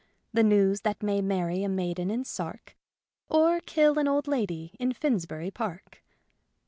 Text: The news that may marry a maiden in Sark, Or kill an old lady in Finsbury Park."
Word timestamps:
The 0.33 0.41
news 0.41 0.81
that 0.81 1.03
may 1.03 1.21
marry 1.21 1.61
a 1.63 1.69
maiden 1.69 2.09
in 2.09 2.23
Sark, 2.23 2.75
Or 3.29 3.59
kill 3.59 3.99
an 3.99 4.07
old 4.07 4.27
lady 4.27 4.75
in 4.79 4.93
Finsbury 4.93 5.51
Park." 5.51 6.01